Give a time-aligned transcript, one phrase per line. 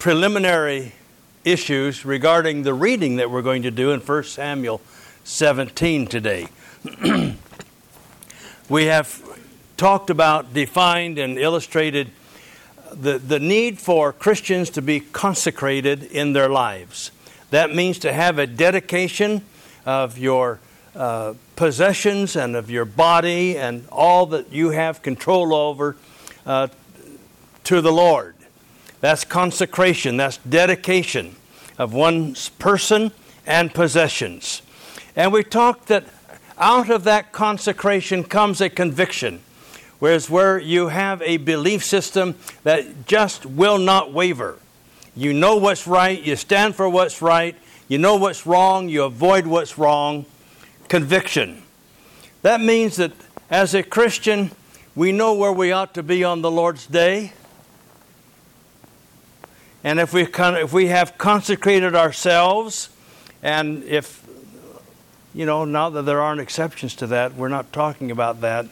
[0.00, 0.92] preliminary
[1.44, 4.80] issues regarding the reading that we're going to do in 1 Samuel
[5.24, 6.48] 17 today.
[8.70, 9.22] we have
[9.76, 12.10] talked about, defined, and illustrated
[12.90, 17.10] the, the need for Christians to be consecrated in their lives.
[17.50, 19.44] That means to have a dedication
[19.84, 20.60] of your
[20.96, 25.94] uh, possessions and of your body and all that you have control over
[26.46, 26.68] uh,
[27.64, 28.34] to the Lord.
[29.00, 31.36] That's consecration, that's dedication
[31.78, 33.12] of one's person
[33.46, 34.62] and possessions.
[35.16, 36.04] And we talked that
[36.58, 39.40] out of that consecration comes a conviction,
[39.98, 42.34] whereas where you have a belief system
[42.64, 44.58] that just will not waver.
[45.16, 47.56] You know what's right, you stand for what's right,
[47.88, 50.26] you know what's wrong, you avoid what's wrong.
[50.88, 51.62] Conviction.
[52.42, 53.12] That means that
[53.50, 54.50] as a Christian,
[54.94, 57.32] we know where we ought to be on the Lord's day.
[59.82, 62.90] And if we, con- if we have consecrated ourselves,
[63.42, 64.26] and if,
[65.34, 68.66] you know, now that there aren't exceptions to that, we're not talking about that,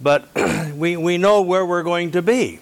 [0.00, 0.28] but
[0.74, 2.60] we, we know where we're going to be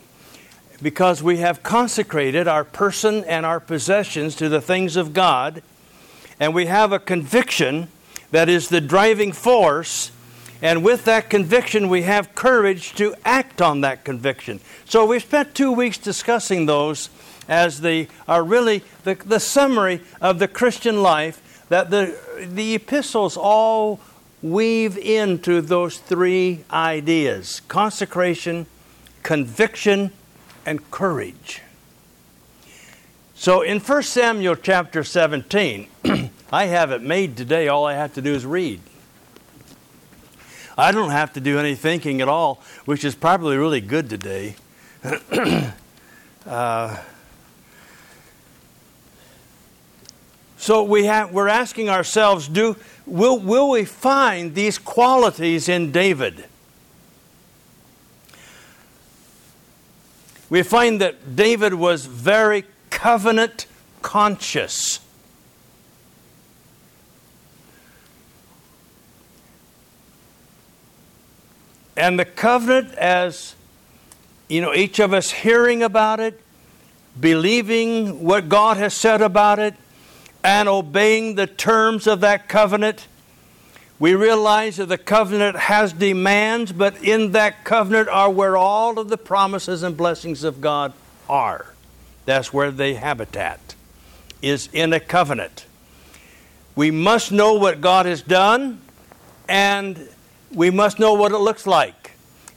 [0.82, 5.62] because we have consecrated our person and our possessions to the things of God,
[6.40, 7.88] and we have a conviction
[8.30, 10.10] that is the driving force.
[10.60, 14.60] And with that conviction, we have courage to act on that conviction.
[14.84, 17.10] So we spent two weeks discussing those
[17.48, 23.36] as the are really the, the summary of the Christian life that the the epistles
[23.36, 24.00] all
[24.42, 28.66] weave into those three ideas consecration,
[29.22, 30.12] conviction,
[30.64, 31.62] and courage.
[33.34, 35.88] So in 1 Samuel chapter 17,
[36.52, 37.68] I have it made today.
[37.68, 38.80] All I have to do is read.
[40.76, 44.56] I don't have to do any thinking at all, which is probably really good today.
[46.46, 46.96] uh,
[50.68, 56.44] so we have, we're asking ourselves, do, will, will we find these qualities in David?
[60.50, 63.64] We find that David was very covenant
[64.02, 65.00] conscious.
[71.96, 73.54] And the covenant, as
[74.48, 76.38] you know, each of us hearing about it,
[77.18, 79.74] believing what God has said about it,
[80.42, 83.06] and obeying the terms of that covenant,
[83.98, 89.08] we realize that the covenant has demands, but in that covenant are where all of
[89.08, 90.92] the promises and blessings of God
[91.28, 91.74] are.
[92.24, 93.74] That's where they habitat,
[94.40, 95.66] is in a covenant.
[96.76, 98.80] We must know what God has done,
[99.48, 100.08] and
[100.52, 102.12] we must know what it looks like.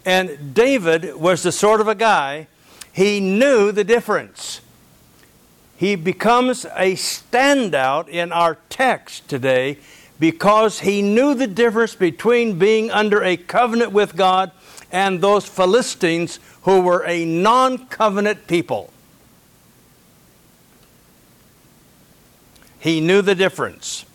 [0.06, 2.47] And David was the sort of a guy,
[2.91, 4.50] he knew the difference.
[5.81, 9.80] He becomes a standout in our text today
[10.19, 14.52] because he knew the difference between being under a covenant with God
[14.91, 18.94] and those Philistines who were a non covenant people.
[22.78, 24.06] He knew the difference.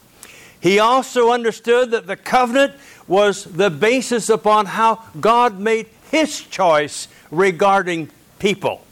[0.60, 2.74] He also understood that the covenant
[3.08, 8.85] was the basis upon how God made his choice regarding people.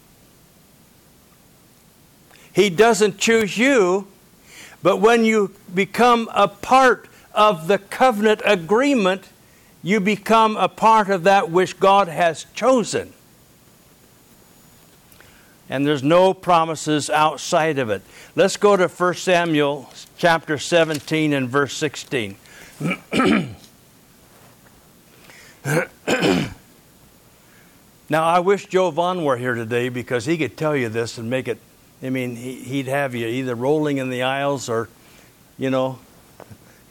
[2.55, 4.07] He doesn't choose you,
[4.83, 9.29] but when you become a part of the covenant agreement,
[9.83, 13.13] you become a part of that which God has chosen.
[15.69, 18.03] And there's no promises outside of it.
[18.37, 22.37] Let's go to 1 Samuel chapter 17 and verse 16.
[28.09, 31.29] now, I wish Joe Vaughn were here today because he could tell you this and
[31.29, 31.59] make it,
[32.03, 34.89] I mean, he, would have you either rolling in the aisles or,
[35.57, 35.99] you know,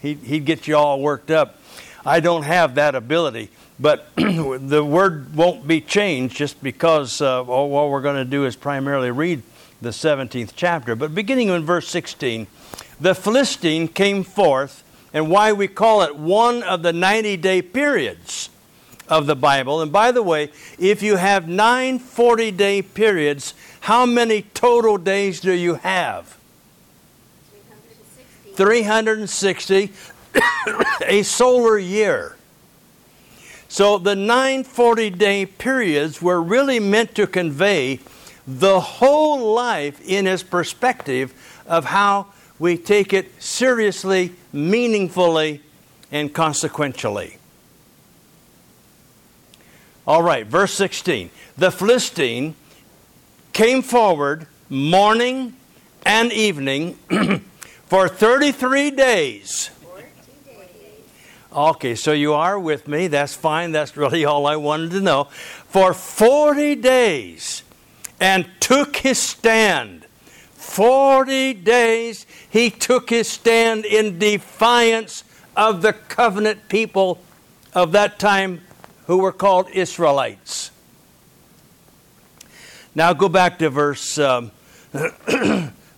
[0.02, 1.60] he'd, he'd get you all worked up.
[2.06, 7.74] I don't have that ability, but the word won't be changed just because uh, all,
[7.76, 9.44] all we're going to do is primarily read
[9.82, 10.96] the 17th chapter.
[10.96, 12.48] But beginning in verse 16,
[13.00, 14.84] the Philistine came forth,
[15.14, 18.50] and why we call it one of the 90 day periods
[19.08, 19.82] of the Bible.
[19.82, 25.40] And by the way, if you have nine 40 day periods, how many total days
[25.40, 26.38] do you have?
[28.56, 29.92] 360,
[31.06, 32.36] a solar year.
[33.68, 38.00] So the nine 40 day periods were really meant to convey
[38.46, 41.34] the whole life in its perspective
[41.66, 42.28] of how
[42.60, 45.62] we take it seriously, meaningfully,
[46.12, 47.38] and consequentially.
[50.06, 51.30] All right, verse 16.
[51.58, 52.56] The Philistine
[53.54, 55.56] came forward morning
[56.06, 56.96] and evening
[57.86, 59.70] for 33 days.
[61.54, 63.08] Okay, so you are with me.
[63.08, 63.72] That's fine.
[63.72, 65.26] That's really all I wanted to know.
[65.26, 67.64] For 40 days
[68.20, 70.06] and took his stand.
[70.54, 75.24] 40 days he took his stand in defiance
[75.56, 77.22] of the covenant people
[77.74, 78.62] of that time
[79.08, 80.72] who were called Israelites.
[82.96, 84.52] Now go back to verse, um,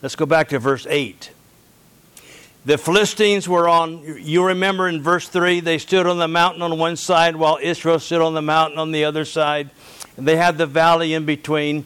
[0.01, 1.31] let's go back to verse 8.
[2.65, 6.79] The Philistines were on, you remember in verse 3, they stood on the mountain on
[6.79, 9.69] one side while Israel stood on the mountain on the other side.
[10.17, 11.85] And they had the valley in between.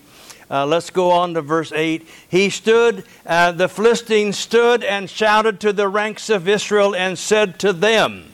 [0.50, 2.08] Uh, let's go on to verse 8.
[2.30, 7.60] He stood, uh, the Philistines stood and shouted to the ranks of Israel and said
[7.60, 8.29] to them,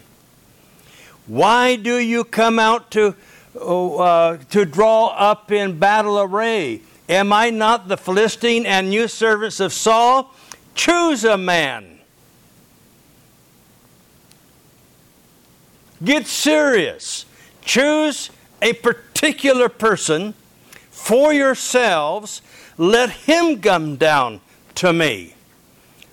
[1.27, 3.16] Why do you come out to,
[3.60, 6.81] oh, uh, to draw up in battle array?
[7.07, 10.33] Am I not the Philistine and you servants of Saul?
[10.74, 12.00] Choose a man.
[16.04, 17.25] Get serious.
[17.62, 18.30] Choose
[18.62, 20.33] a particular person
[20.95, 22.42] for yourselves,
[22.77, 24.42] let him come down
[24.74, 25.36] to me.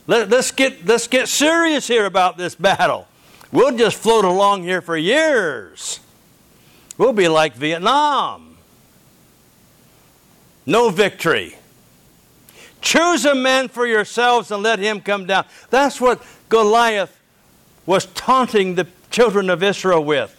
[0.07, 3.07] Let, us get, let's get serious here about this battle.
[3.53, 6.01] We'll just float along here for years.
[6.99, 8.57] We'll be like Vietnam.
[10.67, 11.57] No victory.
[12.81, 15.45] Choose a man for yourselves and let him come down.
[15.71, 17.17] That's what Goliath
[17.87, 20.39] was taunting the children of Israel with.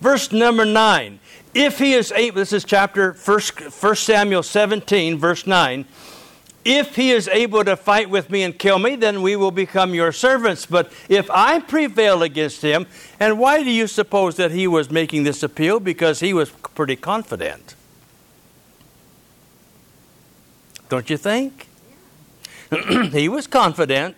[0.00, 1.20] Verse number 9
[1.54, 3.40] if he is able, this is chapter 1,
[3.80, 5.84] 1 Samuel 17, verse 9.
[6.64, 9.92] If he is able to fight with me and kill me, then we will become
[9.94, 10.64] your servants.
[10.64, 12.86] But if I prevail against him,
[13.20, 15.78] and why do you suppose that he was making this appeal?
[15.78, 17.74] Because he was pretty confident.
[20.88, 21.66] Don't you think?
[23.12, 24.16] he was confident.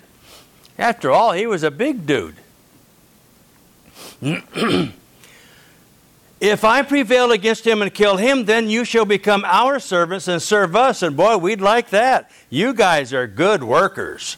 [0.78, 2.36] After all, he was a big dude.
[6.40, 10.42] If I prevail against him and kill him, then you shall become our servants and
[10.42, 11.02] serve us.
[11.02, 12.30] And boy, we'd like that.
[12.50, 14.36] You guys are good workers.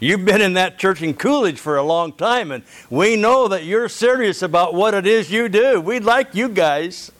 [0.00, 3.64] You've been in that church in Coolidge for a long time, and we know that
[3.64, 5.80] you're serious about what it is you do.
[5.80, 7.10] We'd like you guys.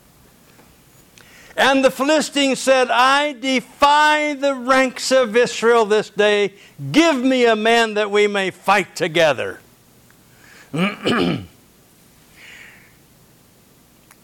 [1.57, 6.55] And the Philistines said, I defy the ranks of Israel this day.
[6.93, 9.61] Give me a man that we may fight together.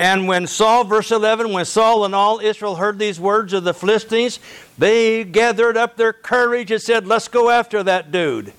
[0.05, 3.73] And when Saul, verse 11, when Saul and all Israel heard these words of the
[3.73, 4.39] Philistines,
[4.77, 8.53] they gathered up their courage and said, Let's go after that dude.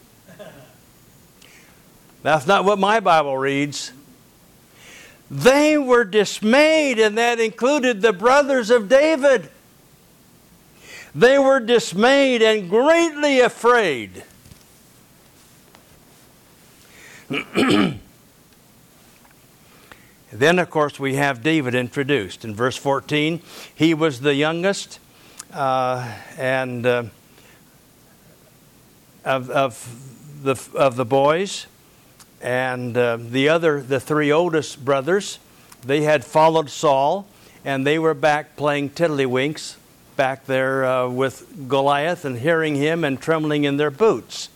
[2.24, 3.92] That's not what my Bible reads.
[5.30, 9.52] They were dismayed, and that included the brothers of David.
[11.14, 14.24] They were dismayed and greatly afraid.
[20.40, 22.44] Then, of course, we have David introduced.
[22.44, 23.42] In verse 14,
[23.74, 25.00] he was the youngest
[25.54, 27.04] uh, and uh,
[29.24, 31.68] of, of, the, of the boys.
[32.42, 35.40] And uh, the other, the three oldest brothers,
[35.86, 37.28] they had followed Saul,
[37.64, 39.78] and they were back playing tiddlywinks
[40.18, 44.50] back there uh, with Goliath and hearing him and trembling in their boots.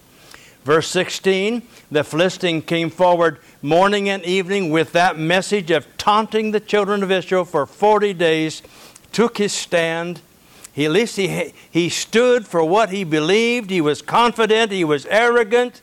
[0.63, 6.59] Verse 16 the Philistine came forward morning and evening with that message of taunting the
[6.59, 8.61] children of Israel for 40 days,
[9.11, 10.21] took his stand.
[10.71, 13.71] He, at least he, he stood for what he believed.
[13.71, 15.81] He was confident, he was arrogant,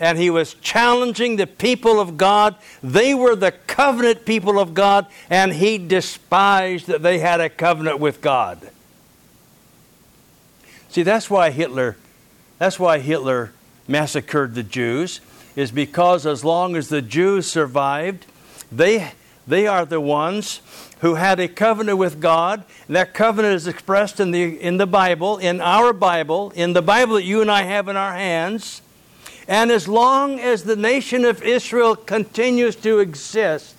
[0.00, 2.56] and he was challenging the people of God.
[2.82, 8.00] They were the covenant people of God, and he despised that they had a covenant
[8.00, 8.70] with God.
[10.88, 11.96] See, that's why Hitler,
[12.58, 13.52] that's why Hitler
[13.86, 15.20] massacred the Jews
[15.56, 18.26] is because as long as the Jews survived,
[18.72, 19.12] they,
[19.46, 20.60] they are the ones
[21.00, 22.64] who had a covenant with God.
[22.86, 26.82] And that covenant is expressed in the, in the Bible, in our Bible, in the
[26.82, 28.82] Bible that you and I have in our hands.
[29.46, 33.73] And as long as the nation of Israel continues to exist,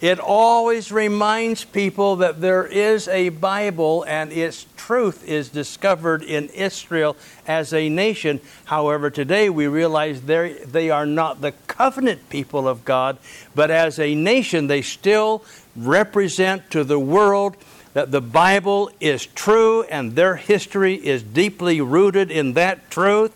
[0.00, 6.48] It always reminds people that there is a Bible and its truth is discovered in
[6.50, 8.40] Israel as a nation.
[8.66, 13.16] However, today we realize they are not the covenant people of God,
[13.54, 15.42] but as a nation, they still
[15.74, 17.56] represent to the world
[17.94, 23.32] that the Bible is true and their history is deeply rooted in that truth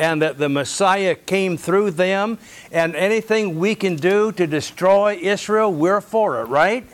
[0.00, 2.38] and that the Messiah came through them,
[2.72, 6.86] and anything we can do to destroy Israel, we're for it, right?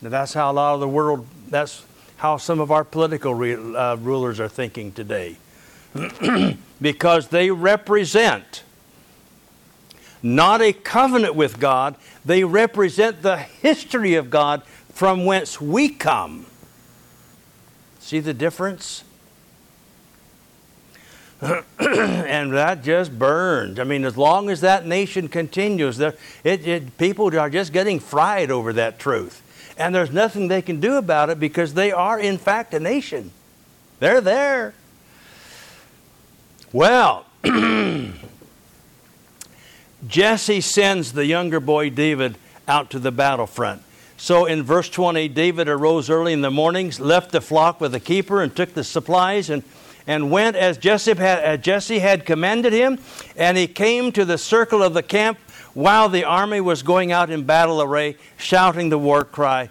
[0.00, 1.84] Now, that's how a lot of the world, that's
[2.16, 5.36] how some of our political re, uh, rulers are thinking today.
[6.80, 8.62] because they represent
[10.22, 14.62] not a covenant with God, they represent the history of God
[14.94, 16.46] from whence we come.
[17.98, 19.04] See the difference?
[21.78, 23.78] and that just burns.
[23.78, 28.50] I mean, as long as that nation continues, it, it, people are just getting fried
[28.50, 29.42] over that truth.
[29.78, 33.30] And there's nothing they can do about it because they are, in fact, a nation.
[33.98, 34.74] They're there.
[36.72, 37.24] Well,
[40.06, 42.36] Jesse sends the younger boy David
[42.68, 43.82] out to the battlefront.
[44.18, 48.00] So in verse 20, David arose early in the mornings, left the flock with the
[48.00, 49.62] keeper, and took the supplies and
[50.10, 51.14] and went as Jesse
[52.00, 52.98] had, commanded him,
[53.36, 55.38] and he came to the circle of the camp
[55.72, 59.68] while the army was going out in battle array, shouting the war cry.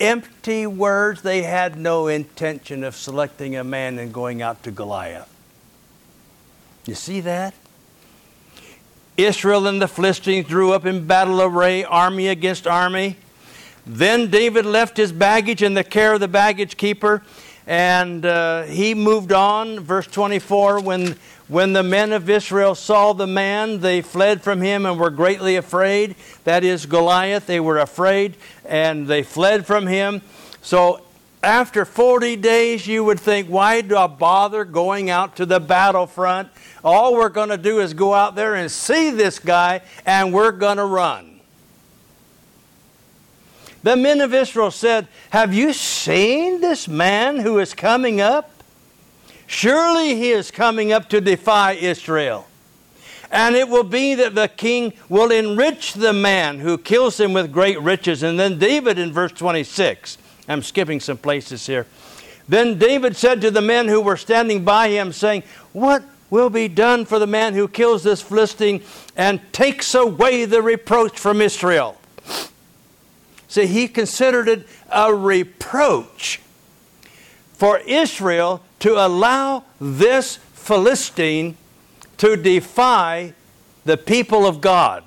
[0.00, 5.28] Empty words, they had no intention of selecting a man and going out to Goliath.
[6.86, 7.52] You see that?
[9.18, 13.18] Israel and the Philistines drew up in battle array, army against army.
[13.86, 17.22] Then David left his baggage in the care of the baggage keeper
[17.66, 19.80] and uh, he moved on.
[19.80, 21.16] Verse 24 when,
[21.48, 25.56] when the men of Israel saw the man, they fled from him and were greatly
[25.56, 26.16] afraid.
[26.44, 27.46] That is Goliath.
[27.46, 30.22] They were afraid and they fled from him.
[30.62, 31.02] So
[31.42, 36.48] after 40 days, you would think, why do I bother going out to the battlefront?
[36.84, 40.52] All we're going to do is go out there and see this guy, and we're
[40.52, 41.31] going to run.
[43.82, 48.50] The men of Israel said, Have you seen this man who is coming up?
[49.46, 52.46] Surely he is coming up to defy Israel.
[53.30, 57.50] And it will be that the king will enrich the man who kills him with
[57.50, 58.22] great riches.
[58.22, 61.86] And then David in verse 26, I'm skipping some places here.
[62.48, 66.68] Then David said to the men who were standing by him, saying, What will be
[66.68, 68.82] done for the man who kills this Philistine
[69.16, 71.98] and takes away the reproach from Israel?
[73.52, 76.40] See, he considered it a reproach
[77.52, 81.58] for Israel to allow this Philistine
[82.16, 83.34] to defy
[83.84, 85.04] the people of God.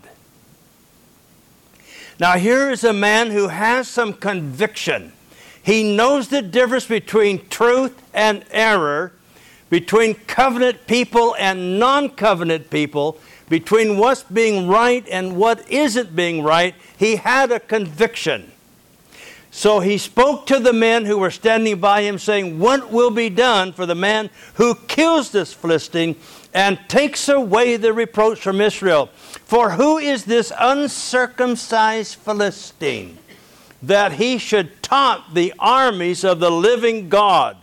[2.19, 5.13] Now, here is a man who has some conviction.
[5.63, 9.13] He knows the difference between truth and error,
[9.71, 16.43] between covenant people and non covenant people, between what's being right and what isn't being
[16.43, 18.51] right, he had a conviction.
[19.55, 23.29] So he spoke to the men who were standing by him, saying, What will be
[23.29, 26.17] done for the man who kills this Philistine
[26.53, 29.07] and takes away the reproach from Israel?
[29.45, 33.17] For who is this uncircumcised Philistine
[33.81, 37.55] that he should taunt the armies of the living God?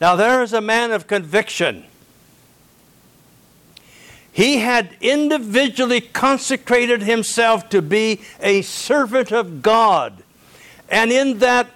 [0.00, 1.86] Now, there is a man of conviction.
[4.32, 10.22] He had individually consecrated himself to be a servant of God.
[10.88, 11.68] And in that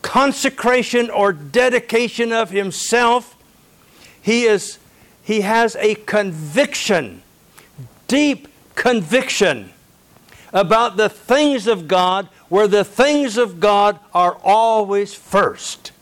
[0.00, 3.36] consecration or dedication of himself,
[4.20, 4.78] he, is,
[5.22, 7.22] he has a conviction,
[8.08, 9.70] deep conviction
[10.54, 15.92] about the things of God, where the things of God are always first.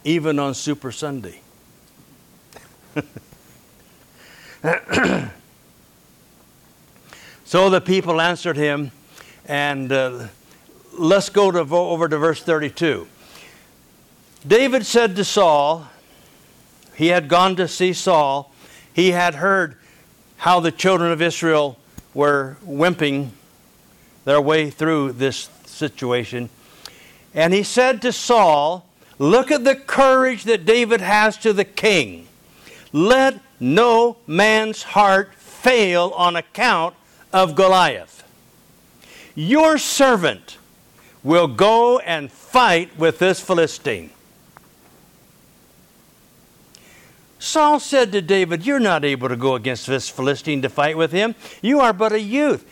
[0.04, 1.42] even on Super Sunday.
[7.46, 8.92] so the people answered him,
[9.46, 10.28] and uh,
[10.98, 13.08] let's go to, over to verse 32.
[14.48, 15.88] David said to Saul,
[16.96, 18.52] he had gone to see Saul,
[18.94, 19.76] he had heard
[20.38, 21.78] how the children of Israel
[22.14, 23.30] were wimping
[24.26, 26.50] their way through this situation.
[27.34, 28.89] And he said to Saul,
[29.20, 32.28] Look at the courage that David has to the king.
[32.94, 36.96] Let no man's heart fail on account
[37.34, 38.24] of Goliath.
[39.36, 40.58] Your servant
[41.24, 44.10] will go and fight with this Philistine.
[47.40, 51.12] Saul said to David, You're not able to go against this Philistine to fight with
[51.12, 51.36] him.
[51.62, 52.66] You are but a youth.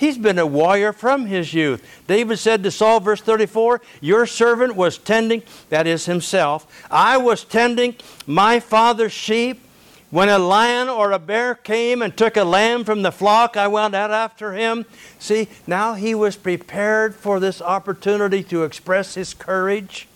[0.00, 1.86] He's been a warrior from his youth.
[2.06, 7.44] David said to Saul, verse 34, Your servant was tending, that is himself, I was
[7.44, 9.60] tending my father's sheep.
[10.08, 13.68] When a lion or a bear came and took a lamb from the flock, I
[13.68, 14.86] went out after him.
[15.18, 20.08] See, now he was prepared for this opportunity to express his courage.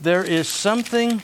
[0.00, 1.20] There is something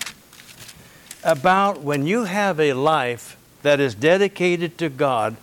[1.28, 5.36] about when you have a life that is dedicated to God,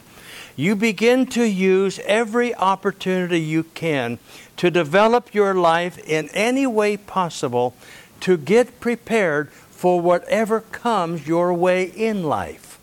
[0.56, 4.18] you begin to use every opportunity you can
[4.58, 7.76] to develop your life in any way possible
[8.22, 12.80] to get prepared for whatever comes your way in life.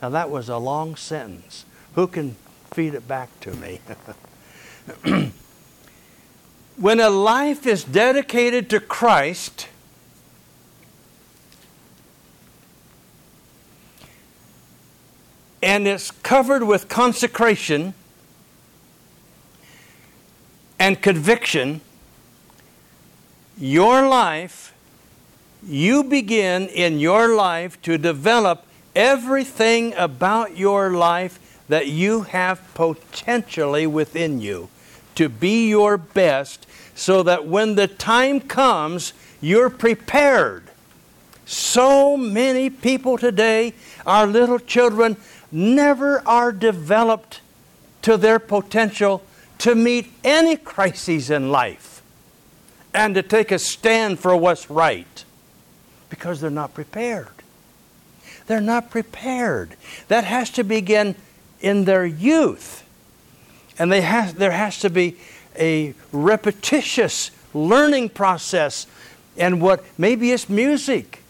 [0.00, 1.66] Now, that was a long sentence.
[1.96, 2.36] Who can
[2.70, 3.80] feed it back to me?
[6.78, 9.68] when a life is dedicated to Christ,
[15.66, 17.92] and it's covered with consecration
[20.78, 21.80] and conviction,
[23.58, 24.72] your life,
[25.66, 33.88] you begin in your life to develop everything about your life that you have potentially
[33.88, 34.68] within you
[35.16, 40.62] to be your best so that when the time comes, you're prepared.
[41.44, 43.72] So many people today,
[44.04, 45.16] our little children,
[45.50, 47.40] never are developed
[48.02, 49.22] to their potential
[49.58, 52.02] to meet any crises in life
[52.94, 55.24] and to take a stand for what's right
[56.08, 57.28] because they're not prepared.
[58.46, 59.76] They're not prepared.
[60.08, 61.14] That has to begin
[61.60, 62.84] in their youth.
[63.78, 65.16] And they has, there has to be
[65.58, 68.86] a repetitious learning process.
[69.36, 71.22] And what maybe it's music,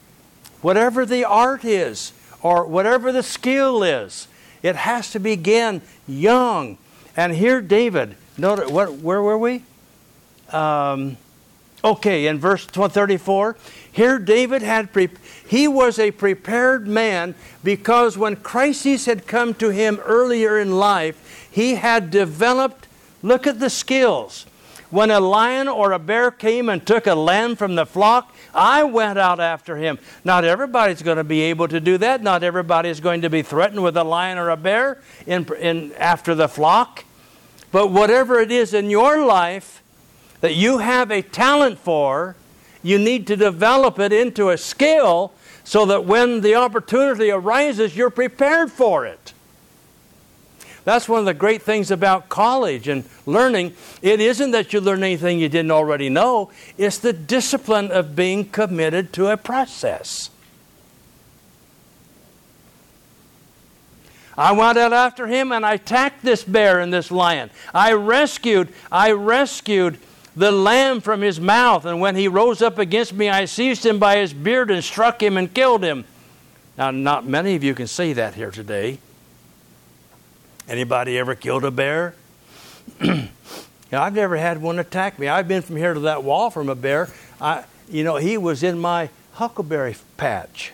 [0.60, 2.12] whatever the art is,
[2.46, 4.28] or whatever the skill is,
[4.62, 6.78] it has to begin young
[7.16, 9.62] and here, David, note what, where were we?
[10.50, 11.16] Um,
[11.82, 13.56] okay, in verse 34,
[13.90, 15.08] here David had, pre-
[15.48, 21.48] he was a prepared man because when crises had come to him earlier in life,
[21.50, 22.86] he had developed,
[23.22, 24.44] look at the skills.
[24.90, 28.84] When a lion or a bear came and took a lamb from the flock, I
[28.84, 29.98] went out after him.
[30.24, 32.22] Not everybody's going to be able to do that.
[32.22, 35.92] Not everybody is going to be threatened with a lion or a bear in, in,
[35.94, 37.04] after the flock.
[37.72, 39.82] But whatever it is in your life
[40.40, 42.36] that you have a talent for,
[42.82, 45.32] you need to develop it into a skill
[45.64, 49.25] so that when the opportunity arises, you're prepared for it.
[50.86, 53.74] That's one of the great things about college and learning.
[54.02, 58.48] It isn't that you learn anything you didn't already know, it's the discipline of being
[58.48, 60.30] committed to a process.
[64.38, 67.50] I went out after him and I attacked this bear and this lion.
[67.74, 69.98] I rescued, I rescued
[70.36, 73.98] the lamb from his mouth, and when he rose up against me, I seized him
[73.98, 76.04] by his beard and struck him and killed him.
[76.78, 78.98] Now, not many of you can say that here today.
[80.68, 82.14] Anybody ever killed a bear?
[83.92, 85.28] I've never had one attack me.
[85.28, 87.08] I've been from here to that wall from a bear.
[87.40, 90.72] I, you know, he was in my huckleberry patch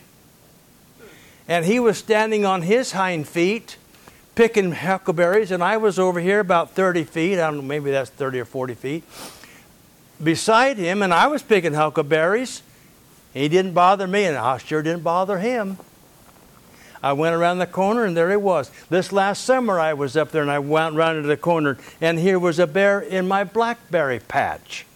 [1.49, 3.77] and he was standing on his hind feet
[4.35, 7.35] picking huckleberries, and I was over here about 30 feet.
[7.35, 9.05] I don't know, maybe that's 30 or 40 feet.
[10.23, 12.63] Beside him, and I was picking huckleberries.
[13.35, 15.79] He didn't bother me, and I sure didn't bother him.
[17.03, 18.71] I went around the corner, and there he was.
[18.89, 22.19] This last summer, I was up there, and I went around to the corner, and
[22.19, 24.87] here was a bear in my blackberry patch.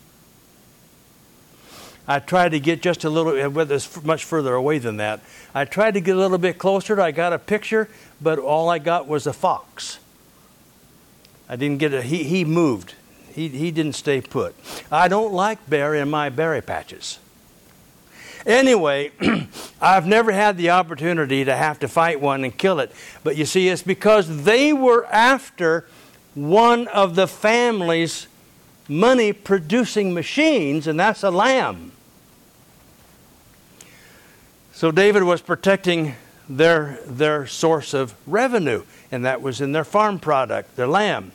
[2.09, 5.21] I tried to get just a little, uh, well, it's much further away than that.
[5.55, 7.01] I tried to get a little bit closer.
[7.01, 7.89] I got a picture,
[8.21, 9.99] but all I got was a fox.
[11.49, 12.95] I didn't get a, he, he moved.
[13.33, 14.55] He, he didn't stay put.
[14.91, 17.19] I don't like bear in my berry patches.
[18.47, 19.11] Anyway,
[19.81, 22.93] I've never had the opportunity to have to fight one and kill it.
[23.25, 25.87] But you see, it's because they were after
[26.35, 28.29] one of the family's
[28.89, 31.91] money producing machines, and that's a lamb.
[34.73, 36.15] So David was protecting
[36.49, 41.33] their, their source of revenue, and that was in their farm product, their lamb.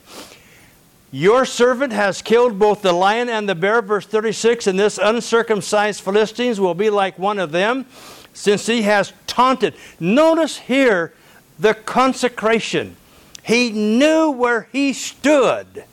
[1.13, 6.01] Your servant has killed both the lion and the bear, verse 36, and this uncircumcised
[6.01, 7.85] Philistines will be like one of them,
[8.33, 9.73] since he has taunted.
[9.99, 11.13] Notice here
[11.59, 12.95] the consecration.
[13.43, 15.83] He knew where he stood.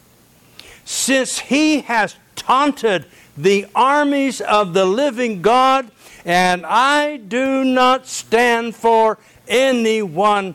[0.85, 5.91] Since he has taunted the armies of the living God,
[6.25, 10.55] and I do not stand for anyone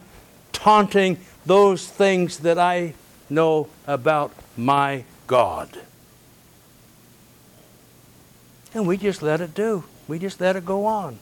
[0.54, 2.94] taunting those things that I
[3.30, 5.80] know about my God.
[8.74, 9.84] And we just let it do.
[10.08, 11.20] We just let it go on.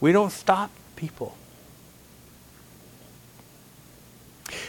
[0.00, 1.36] We don't stop people.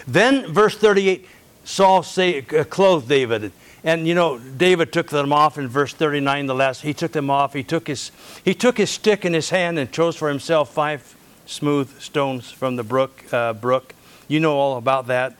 [0.07, 1.27] Then, verse 38,
[1.63, 3.51] Saul say, uh, clothed David.
[3.83, 6.81] And you know, David took them off in verse 39, the last.
[6.81, 7.53] He took them off.
[7.53, 8.11] He took his,
[8.43, 12.75] he took his stick in his hand and chose for himself five smooth stones from
[12.75, 13.23] the brook.
[13.31, 13.93] Uh, brook.
[14.27, 15.35] You know all about that.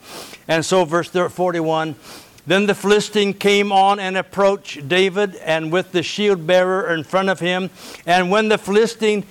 [0.47, 1.95] And so, verse 41
[2.47, 7.29] Then the Philistine came on and approached David, and with the shield bearer in front
[7.29, 7.71] of him.
[8.05, 9.25] And when the Philistine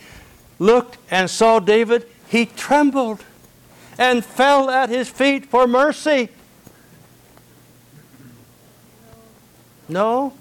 [0.59, 3.25] looked and saw David, he trembled
[3.99, 6.29] and fell at his feet for mercy.
[9.89, 10.33] No,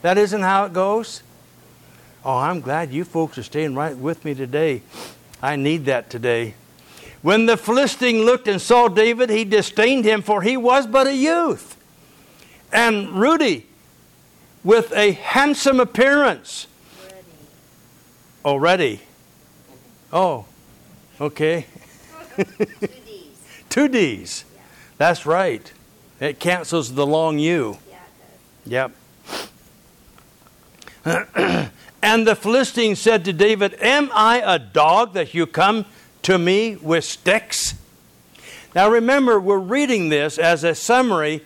[0.00, 1.22] that isn't how it goes.
[2.24, 4.82] Oh, I'm glad you folks are staying right with me today.
[5.42, 6.54] I need that today.
[7.20, 11.14] When the Philistine looked and saw David, he disdained him, for he was but a
[11.14, 11.76] youth
[12.72, 13.66] and ruddy,
[14.62, 16.66] with a handsome appearance.
[18.44, 19.00] Ready.
[20.12, 20.44] Oh.
[21.20, 21.66] Oh, okay.
[22.36, 23.64] Two D's.
[23.68, 24.44] Two D's.
[24.54, 24.62] Yeah.
[24.98, 25.72] That's right.
[26.20, 27.78] It cancels the long U.
[28.66, 28.92] Yeah, Yep.
[32.02, 35.86] and the Philistine said to David, Am I a dog that you come
[36.22, 37.74] to me with sticks?
[38.74, 41.42] Now remember, we're reading this as a summary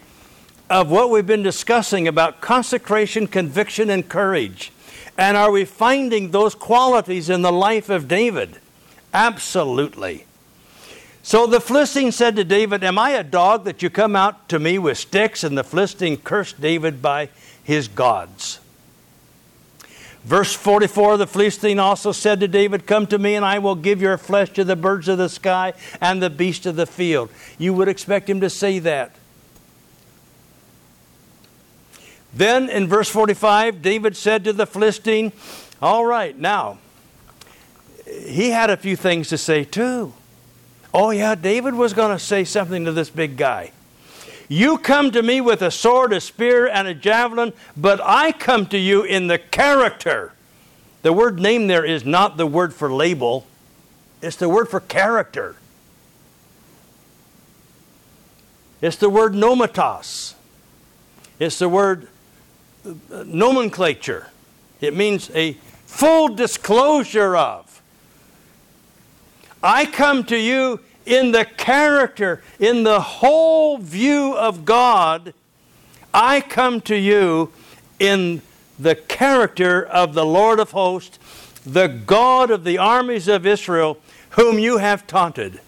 [0.74, 4.72] of what we've been discussing about consecration, conviction, and courage.
[5.16, 8.58] And are we finding those qualities in the life of David?
[9.12, 10.26] Absolutely.
[11.22, 14.58] So the Philistine said to David, Am I a dog that you come out to
[14.58, 15.44] me with sticks?
[15.44, 17.28] And the Philistine cursed David by
[17.62, 18.58] his gods.
[20.24, 24.02] Verse 44 The Philistine also said to David, Come to me, and I will give
[24.02, 27.30] your flesh to the birds of the sky and the beasts of the field.
[27.58, 29.14] You would expect him to say that.
[32.34, 35.32] Then in verse 45, David said to the Philistine,
[35.80, 36.78] All right, now,
[38.06, 40.12] he had a few things to say too.
[40.92, 43.72] Oh, yeah, David was going to say something to this big guy.
[44.48, 48.66] You come to me with a sword, a spear, and a javelin, but I come
[48.66, 50.32] to you in the character.
[51.02, 53.46] The word name there is not the word for label,
[54.22, 55.56] it's the word for character.
[58.80, 60.34] It's the word nomatos.
[61.38, 62.08] It's the word
[63.10, 64.28] nomenclature.
[64.80, 65.54] It means a
[65.86, 67.82] full disclosure of.
[69.62, 75.32] I come to you in the character, in the whole view of God.
[76.12, 77.52] I come to you
[77.98, 78.42] in
[78.78, 81.18] the character of the Lord of hosts,
[81.64, 83.98] the God of the armies of Israel,
[84.30, 85.60] whom you have taunted.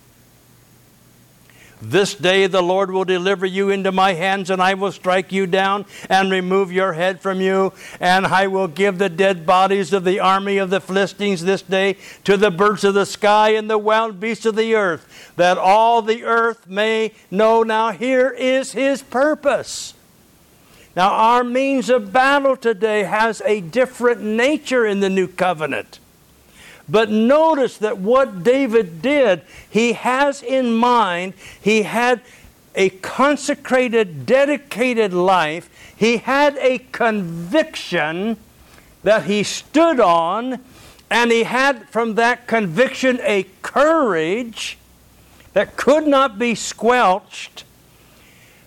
[1.82, 5.46] This day the Lord will deliver you into my hands, and I will strike you
[5.46, 7.74] down and remove your head from you.
[8.00, 11.98] And I will give the dead bodies of the army of the Philistines this day
[12.24, 16.00] to the birds of the sky and the wild beasts of the earth, that all
[16.00, 17.62] the earth may know.
[17.62, 19.92] Now, here is his purpose.
[20.96, 26.00] Now, our means of battle today has a different nature in the new covenant.
[26.88, 32.20] But notice that what David did, he has in mind, he had
[32.76, 35.68] a consecrated, dedicated life.
[35.96, 38.36] He had a conviction
[39.02, 40.60] that he stood on,
[41.10, 44.78] and he had from that conviction a courage
[45.54, 47.64] that could not be squelched.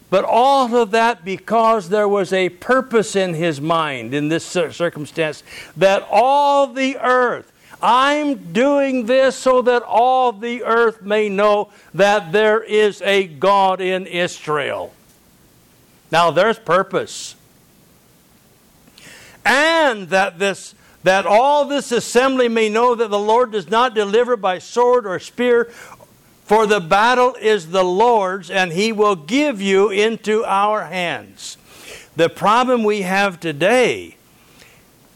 [0.09, 5.43] But all of that because there was a purpose in his mind in this circumstance
[5.77, 7.51] that all the earth,
[7.81, 13.79] I'm doing this so that all the earth may know that there is a God
[13.79, 14.93] in Israel.
[16.11, 17.35] Now there's purpose.
[19.45, 24.35] And that this that all this assembly may know that the Lord does not deliver
[24.35, 25.65] by sword or spear,
[26.43, 31.57] for the battle is the Lord's, and he will give you into our hands.
[32.17, 34.17] The problem we have today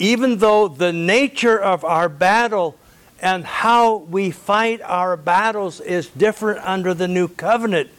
[0.04, 2.78] even though the nature of our battle
[3.22, 7.90] and how we fight our battles is different under the new covenant,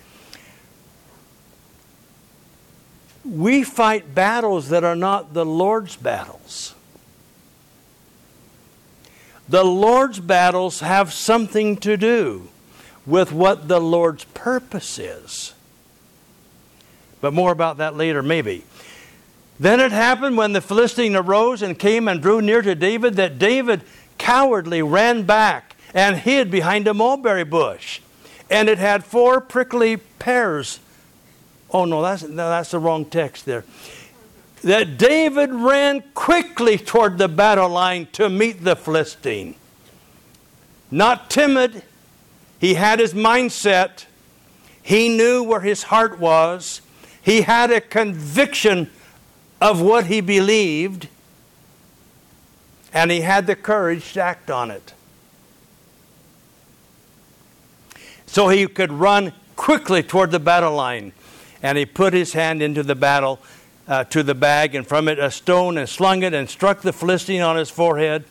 [3.24, 6.74] we fight battles that are not the Lord's battles.
[9.48, 12.48] The Lord's battles have something to do
[13.06, 15.54] with what the Lord's purpose is.
[17.22, 18.64] But more about that later, maybe.
[19.58, 23.38] Then it happened when the Philistine arose and came and drew near to David that
[23.38, 23.82] David
[24.18, 28.00] cowardly ran back and hid behind a mulberry bush.
[28.50, 30.80] And it had four prickly pears.
[31.70, 33.64] Oh, no, that's, no, that's the wrong text there.
[34.62, 39.54] That David ran quickly toward the battle line to meet the Philistine.
[40.90, 41.82] Not timid,
[42.58, 44.06] he had his mindset.
[44.82, 46.80] He knew where his heart was.
[47.22, 48.90] He had a conviction
[49.64, 51.08] of what he believed,
[52.92, 54.92] and he had the courage to act on it.
[58.26, 61.12] So he could run quickly toward the battle line,
[61.62, 63.40] and he put his hand into the battle
[63.88, 66.92] uh, to the bag, and from it a stone, and slung it, and struck the
[66.92, 68.26] Philistine on his forehead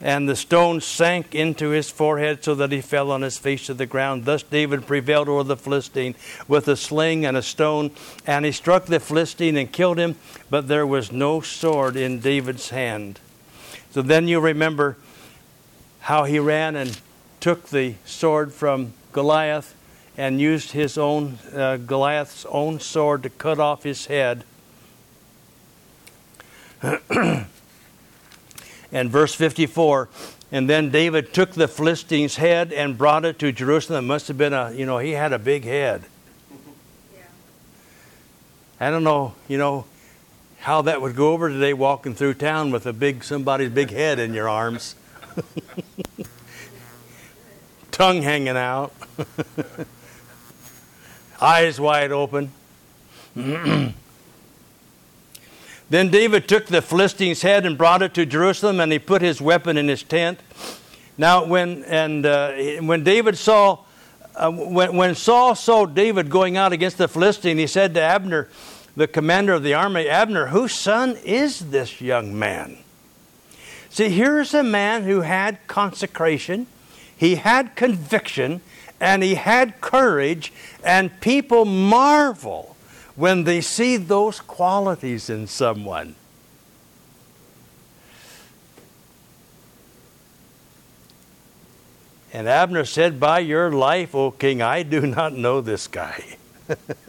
[0.00, 3.74] and the stone sank into his forehead so that he fell on his face to
[3.74, 4.24] the ground.
[4.24, 6.14] Thus David prevailed over the Philistine
[6.48, 7.90] with a sling and a stone,
[8.26, 10.16] and he struck the Philistine and killed him,
[10.48, 13.20] but there was no sword in David's hand.
[13.90, 14.96] So then you remember
[16.00, 16.98] how he ran and
[17.40, 19.74] took the sword from Goliath
[20.16, 24.44] and used his own uh, Goliath's own sword to cut off his head.
[28.92, 30.08] and verse 54
[30.52, 34.04] and then david took the philistine's head and brought it to jerusalem.
[34.04, 36.02] It must have been a you know he had a big head.
[37.14, 37.22] Yeah.
[38.80, 39.84] i don't know you know
[40.60, 44.18] how that would go over today walking through town with a big somebody's big head
[44.18, 44.94] in your arms.
[47.90, 48.92] Tongue hanging out.
[51.40, 52.52] Eyes wide open
[55.90, 59.40] Then David took the Philistine's head and brought it to Jerusalem, and he put his
[59.40, 60.38] weapon in his tent.
[61.18, 63.80] Now, when and uh, when David saw,
[64.36, 68.48] uh, when, when Saul saw David going out against the Philistine, he said to Abner,
[68.96, 72.78] the commander of the army, Abner, whose son is this young man?
[73.88, 76.68] See, here's a man who had consecration,
[77.16, 78.60] he had conviction,
[79.00, 80.52] and he had courage,
[80.84, 82.76] and people marvel
[83.20, 86.14] when they see those qualities in someone.
[92.32, 96.38] And Abner said, By your life, O king, I do not know this guy.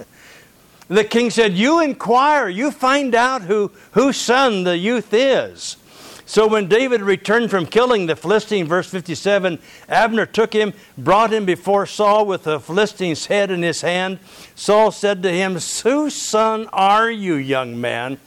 [0.89, 5.77] the king said, You inquire, you find out who, whose son the youth is.
[6.25, 11.45] So when David returned from killing the Philistine, verse 57, Abner took him, brought him
[11.45, 14.19] before Saul with the Philistine's head in his hand.
[14.55, 18.17] Saul said to him, Whose son are you, young man?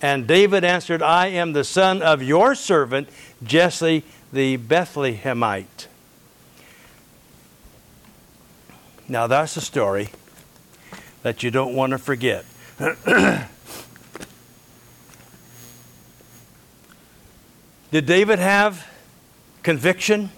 [0.00, 3.08] And David answered, I am the son of your servant,
[3.42, 5.86] Jesse the Bethlehemite.
[9.08, 10.10] Now that's a story
[11.22, 12.44] that you don't want to forget.
[17.90, 18.86] Did David have
[19.62, 20.30] conviction?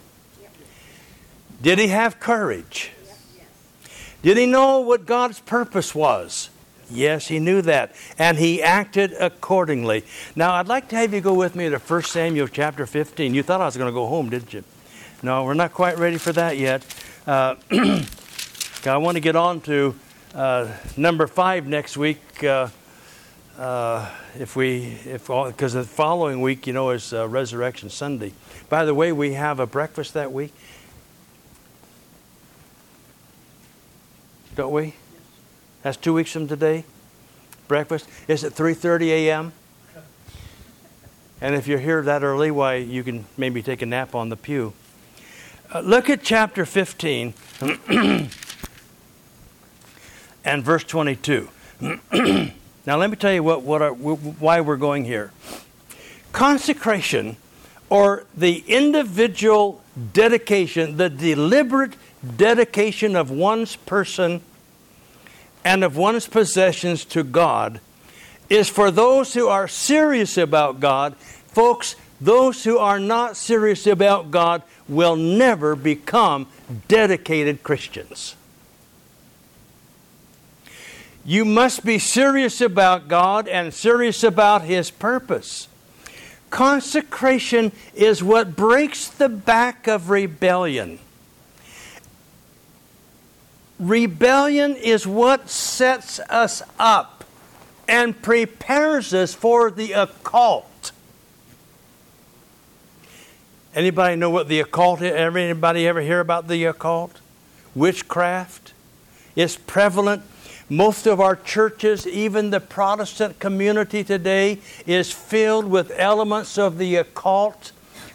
[1.60, 2.92] Did he have courage?
[4.22, 6.50] Did he know what God's purpose was?
[6.90, 7.94] Yes, he knew that.
[8.18, 10.04] And he acted accordingly.
[10.36, 13.34] Now, I'd like to have you go with me to 1 Samuel chapter 15.
[13.34, 14.64] You thought I was going to go home, didn't you?
[15.22, 16.84] No, we're not quite ready for that yet.
[17.26, 17.56] Uh,
[18.84, 19.94] I want to get on to
[20.34, 22.42] uh, number 5 next week.
[22.42, 22.68] Uh,
[23.60, 28.32] uh, if we, if because the following week, you know, is uh, Resurrection Sunday.
[28.70, 30.54] By the way, we have a breakfast that week,
[34.56, 34.94] don't we?
[35.82, 36.84] That's two weeks from today.
[37.68, 39.52] Breakfast is at 3:30 a.m.
[41.42, 44.36] And if you're here that early, why you can maybe take a nap on the
[44.36, 44.72] pew.
[45.72, 47.34] Uh, look at chapter 15
[50.44, 51.48] and verse 22.
[52.86, 55.32] Now, let me tell you what, what why we're going here.
[56.32, 57.36] Consecration,
[57.88, 61.94] or the individual dedication, the deliberate
[62.36, 64.40] dedication of one's person
[65.64, 67.80] and of one's possessions to God,
[68.48, 71.16] is for those who are serious about God.
[71.16, 76.46] Folks, those who are not serious about God will never become
[76.88, 78.36] dedicated Christians.
[81.30, 85.68] You must be serious about God and serious about His purpose.
[86.50, 90.98] Consecration is what breaks the back of rebellion.
[93.78, 97.22] Rebellion is what sets us up
[97.86, 100.90] and prepares us for the occult.
[103.72, 105.12] Anybody know what the occult is?
[105.12, 107.20] Anybody ever hear about the occult?
[107.76, 108.72] Witchcraft?
[109.36, 110.24] It's prevalent
[110.70, 116.94] Most of our churches, even the Protestant community today, is filled with elements of the
[116.94, 117.72] occult.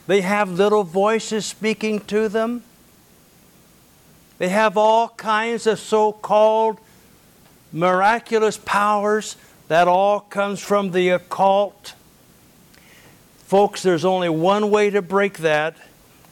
[0.07, 2.63] They have little voices speaking to them.
[4.37, 6.79] They have all kinds of so called
[7.73, 9.35] miraculous powers
[9.67, 11.93] that all comes from the occult.
[13.39, 15.75] Folks, there's only one way to break that,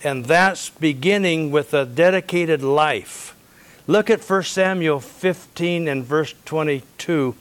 [0.05, 3.35] and that's beginning with a dedicated life.
[3.85, 7.35] Look at 1 Samuel 15 and verse 22,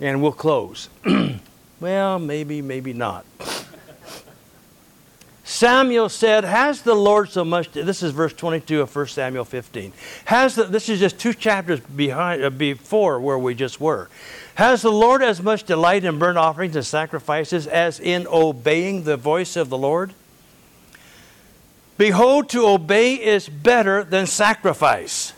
[0.00, 0.88] and we'll close.
[1.80, 3.26] well, maybe, maybe not.
[5.44, 9.92] Samuel said, Has the Lord so much, this is verse 22 of 1 Samuel 15.
[10.24, 14.08] Has the, this is just two chapters behind, uh, before where we just were.
[14.54, 19.18] Has the Lord as much delight in burnt offerings and sacrifices as in obeying the
[19.18, 20.14] voice of the Lord?
[21.98, 25.34] Behold, to obey is better than sacrifice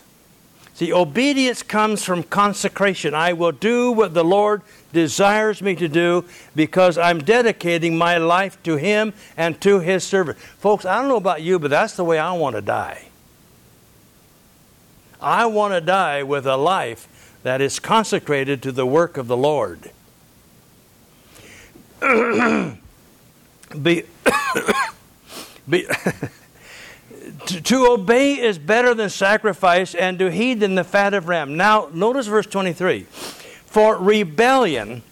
[0.75, 3.13] See, obedience comes from consecration.
[3.13, 4.61] I will do what the Lord
[4.91, 10.37] desires me to do because I'm dedicating my life to Him and to His service.
[10.59, 13.05] Folks, I don't know about you, but that's the way I want to die.
[15.21, 17.07] I want to die with a life
[17.43, 19.91] that is consecrated to the work of the Lord.
[23.81, 24.03] be,
[25.69, 25.87] be
[27.47, 31.57] to, to, obey is better than sacrifice, and to heed than the fat of ram.
[31.57, 33.03] Now, notice verse 23.
[33.03, 35.03] For rebellion,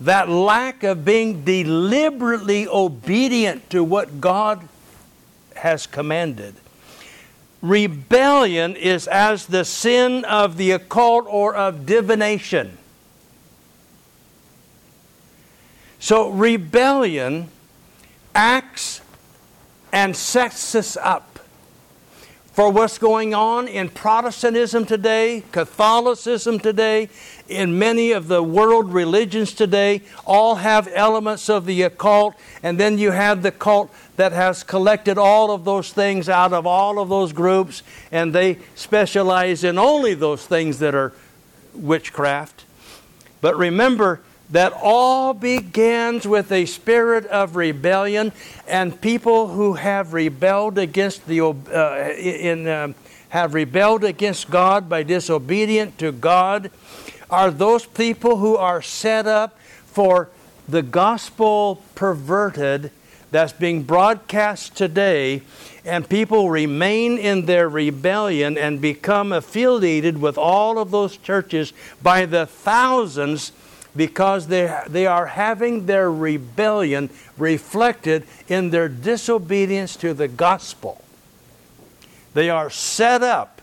[0.00, 4.68] that lack of being deliberately obedient to what God
[5.56, 6.54] has commanded,
[7.62, 12.78] rebellion is as the sin of the occult or of divination.
[15.98, 17.48] So, rebellion
[18.34, 19.00] acts
[19.94, 21.38] and sets us up
[22.52, 27.08] for what's going on in Protestantism today, Catholicism today,
[27.48, 32.98] in many of the world religions today, all have elements of the occult, and then
[32.98, 37.08] you have the cult that has collected all of those things out of all of
[37.08, 41.12] those groups, and they specialize in only those things that are
[41.72, 42.64] witchcraft.
[43.40, 44.22] But remember,
[44.54, 48.30] that all begins with a spirit of rebellion,
[48.68, 52.94] and people who have rebelled against the uh, in um,
[53.30, 56.70] have rebelled against God by disobedient to God
[57.28, 60.30] are those people who are set up for
[60.68, 62.92] the gospel perverted
[63.32, 65.42] that's being broadcast today,
[65.84, 72.24] and people remain in their rebellion and become affiliated with all of those churches by
[72.24, 73.50] the thousands
[73.96, 81.02] because they, they are having their rebellion reflected in their disobedience to the gospel.
[82.34, 83.62] They are set up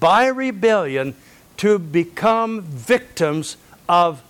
[0.00, 1.14] by rebellion
[1.58, 3.56] to become victims
[3.88, 4.22] of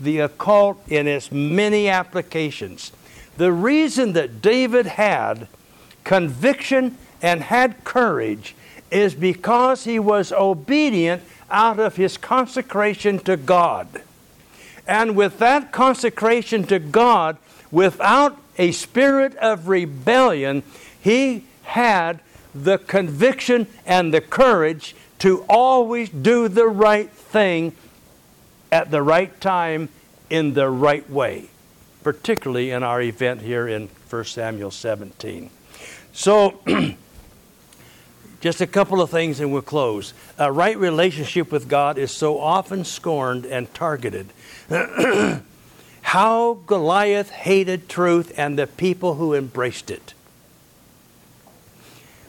[0.00, 2.92] the occult in its many applications.
[3.36, 5.48] The reason that David had
[6.04, 8.54] conviction and had courage
[8.90, 14.02] is because he was obedient out of his consecration to God.
[14.86, 17.38] And with that consecration to God,
[17.70, 20.62] without a spirit of rebellion,
[21.00, 22.20] he had
[22.54, 27.72] the conviction and the courage to always do the right thing
[28.70, 29.88] at the right time
[30.30, 31.48] in the right way,
[32.02, 35.50] particularly in our event here in 1 Samuel 17.
[36.12, 36.60] So,
[38.40, 40.12] just a couple of things and we'll close.
[40.38, 44.28] A right relationship with God is so often scorned and targeted.
[46.02, 50.14] How Goliath hated truth and the people who embraced it.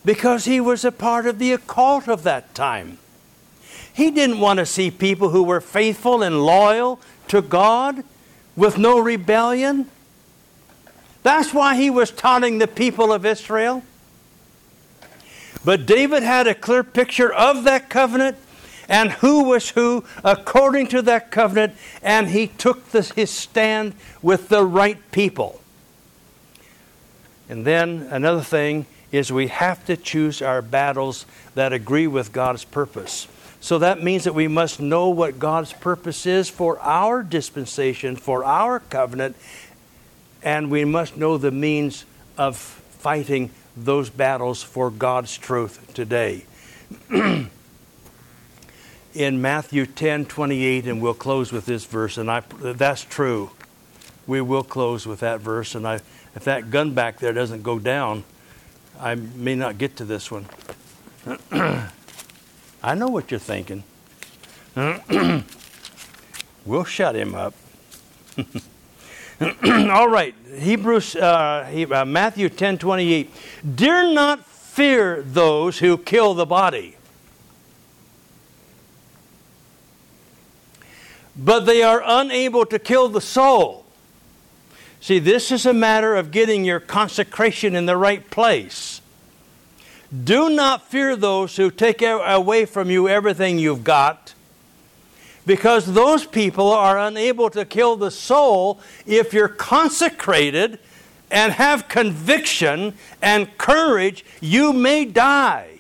[0.04, 2.98] Because he was a part of the occult of that time.
[3.92, 8.04] He didn't want to see people who were faithful and loyal to God
[8.56, 9.90] with no rebellion.
[11.24, 13.84] That's why he was taunting the people of Israel.
[15.64, 18.38] But David had a clear picture of that covenant
[18.88, 24.50] and who was who according to that covenant, and he took the, his stand with
[24.50, 25.62] the right people.
[27.50, 32.66] And then another thing is we have to choose our battles that agree with God's
[32.66, 33.28] purpose.
[33.62, 38.44] So that means that we must know what God's purpose is for our dispensation, for
[38.44, 39.36] our covenant,
[40.44, 42.06] and we must know the means
[42.38, 46.46] of fighting those battles for God's truth today.
[49.16, 53.52] in Matthew 10 28, and we'll close with this verse, and I, that's true.
[54.28, 55.96] We will close with that verse, and I,
[56.36, 58.26] if that gun back there doesn't go down,
[59.00, 60.46] I may not get to this one.
[62.84, 63.84] I know what you're thinking.
[66.66, 67.54] we'll shut him up.
[69.64, 73.32] All right, Hebrews, uh, uh, Matthew 10 28.
[73.76, 76.95] Dare not fear those who kill the body,
[81.36, 83.86] but they are unable to kill the soul.
[85.02, 89.02] See, this is a matter of getting your consecration in the right place.
[90.24, 94.34] Do not fear those who take away from you everything you've got,
[95.46, 100.80] because those people are unable to kill the soul if you're consecrated
[101.30, 105.75] and have conviction and courage, you may die.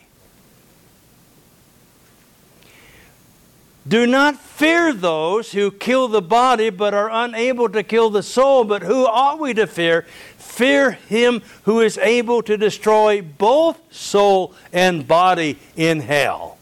[3.87, 8.63] Do not fear those who kill the body but are unable to kill the soul.
[8.63, 10.07] But who ought we to fear?
[10.37, 16.57] Fear him who is able to destroy both soul and body in hell.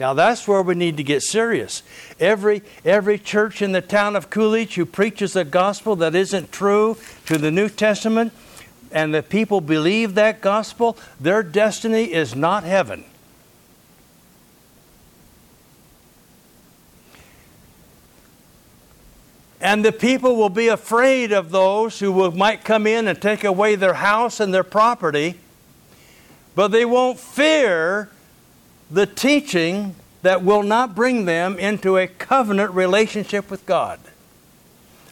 [0.00, 1.84] Now that's where we need to get serious.
[2.18, 6.96] Every, every church in the town of Coolidge who preaches a gospel that isn't true
[7.26, 8.32] to the New Testament,
[8.92, 13.04] and the people believe that gospel, their destiny is not heaven.
[19.60, 23.44] And the people will be afraid of those who will, might come in and take
[23.44, 25.36] away their house and their property,
[26.56, 28.10] but they won't fear
[28.90, 34.00] the teaching that will not bring them into a covenant relationship with God.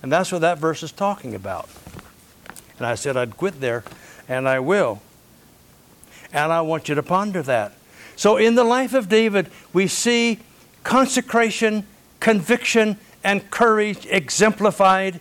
[0.03, 1.69] And that's what that verse is talking about.
[2.81, 3.85] And I said I'd quit there,
[4.27, 5.03] and I will.
[6.33, 7.75] And I want you to ponder that.
[8.17, 10.39] So, in the life of David, we see
[10.83, 11.87] consecration,
[12.21, 15.21] conviction, and courage exemplified,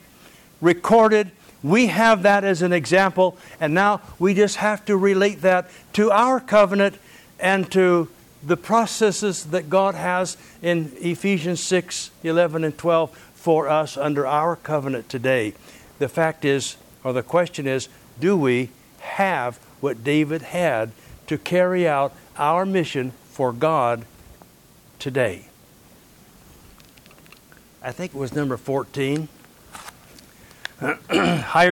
[0.62, 1.32] recorded.
[1.62, 6.12] We have that as an example, and now we just have to relate that to
[6.12, 6.96] our covenant
[7.42, 8.08] and to
[8.42, 14.56] the processes that God has in Ephesians 6 11 and 12 for us under our
[14.56, 15.54] covenant today.
[15.98, 17.88] The fact is, or the question is,
[18.20, 18.70] do we
[19.00, 20.92] have what David had
[21.28, 24.06] to carry out our mission for God
[24.98, 25.46] today?
[27.82, 29.30] I think it was number 14.
[31.10, 31.72] Higher